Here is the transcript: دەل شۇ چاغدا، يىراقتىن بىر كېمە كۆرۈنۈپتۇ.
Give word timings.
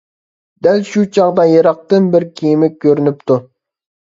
دەل 0.67 0.79
شۇ 0.91 1.03
چاغدا، 1.17 1.45
يىراقتىن 1.49 2.09
بىر 2.17 2.27
كېمە 2.41 2.71
كۆرۈنۈپتۇ. 2.87 3.39